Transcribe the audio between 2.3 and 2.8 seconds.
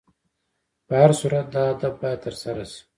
سره